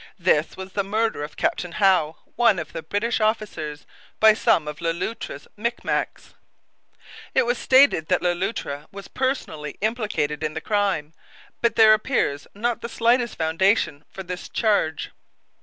This 0.17 0.57
was 0.57 0.73
the 0.73 0.83
murder 0.83 1.21
of 1.23 1.37
Captain 1.37 1.73
Howe, 1.73 2.15
one 2.35 2.57
of 2.57 2.73
the 2.73 2.81
British 2.81 3.19
officers, 3.19 3.85
by 4.19 4.33
some 4.33 4.67
of 4.67 4.81
Le 4.81 4.91
Loutre's 4.93 5.47
Micmacs. 5.55 6.33
It 7.35 7.45
was 7.45 7.59
stated 7.59 8.07
that 8.07 8.23
Le 8.23 8.33
Loutre 8.33 8.87
was 8.91 9.07
personally 9.07 9.77
implicated 9.79 10.41
in 10.43 10.55
the 10.55 10.59
crime, 10.59 11.13
but 11.61 11.75
there 11.75 11.93
appears 11.93 12.47
not 12.55 12.81
the 12.81 12.89
slightest 12.89 13.37
foundation 13.37 14.03
for 14.11 14.23
this 14.23 14.49
charge. 14.49 15.11